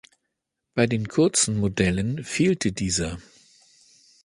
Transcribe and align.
Bei 0.73 0.87
den 0.87 1.07
kurzen 1.09 1.59
Modellen 1.59 2.23
fehlte 2.23 2.71
dieser. 2.71 3.19